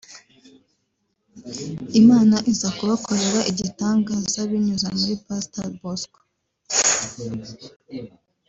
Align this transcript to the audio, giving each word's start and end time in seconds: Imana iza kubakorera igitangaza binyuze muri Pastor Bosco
Imana 2.01 2.35
iza 2.51 2.69
kubakorera 2.77 3.39
igitangaza 3.51 4.39
binyuze 4.49 4.87
muri 4.97 5.13
Pastor 5.25 5.65
Bosco 5.79 6.19